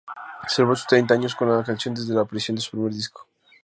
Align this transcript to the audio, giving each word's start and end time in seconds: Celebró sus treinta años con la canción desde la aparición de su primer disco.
Celebró 0.47 0.75
sus 0.75 0.87
treinta 0.87 1.13
años 1.13 1.35
con 1.35 1.55
la 1.55 1.63
canción 1.63 1.93
desde 1.93 2.15
la 2.15 2.21
aparición 2.21 2.55
de 2.55 2.61
su 2.63 2.71
primer 2.71 2.91
disco. 2.91 3.27